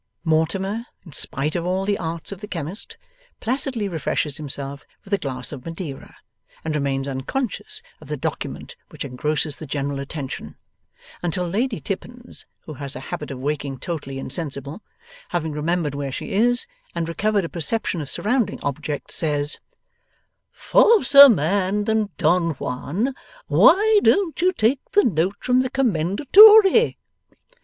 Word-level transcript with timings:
Mortimer, 0.23 0.87
in 1.05 1.11
spite 1.11 1.55
of 1.55 1.63
all 1.63 1.85
the 1.85 1.99
arts 1.99 2.31
of 2.31 2.39
the 2.41 2.47
chemist, 2.47 2.97
placidly 3.39 3.87
refreshes 3.87 4.37
himself 4.37 4.83
with 5.05 5.13
a 5.13 5.17
glass 5.19 5.51
of 5.51 5.63
Madeira, 5.63 6.15
and 6.65 6.73
remains 6.73 7.07
unconscious 7.07 7.83
of 8.01 8.07
the 8.07 8.17
Document 8.17 8.75
which 8.89 9.05
engrosses 9.05 9.57
the 9.57 9.67
general 9.67 9.99
attention, 9.99 10.55
until 11.21 11.47
Lady 11.47 11.79
Tippins 11.79 12.47
(who 12.61 12.73
has 12.73 12.95
a 12.95 12.99
habit 13.11 13.29
of 13.29 13.37
waking 13.41 13.77
totally 13.77 14.17
insensible), 14.17 14.81
having 15.29 15.51
remembered 15.51 15.93
where 15.93 16.11
she 16.11 16.31
is, 16.31 16.65
and 16.95 17.07
recovered 17.07 17.45
a 17.45 17.47
perception 17.47 18.01
of 18.01 18.09
surrounding 18.09 18.59
objects, 18.63 19.13
says: 19.13 19.59
'Falser 20.49 21.29
man 21.29 21.83
than 21.83 22.09
Don 22.17 22.53
Juan; 22.55 23.13
why 23.45 23.99
don't 24.01 24.41
you 24.41 24.51
take 24.51 24.79
the 24.93 25.03
note 25.03 25.37
from 25.41 25.61
the 25.61 25.69
commendatore? 25.69 26.95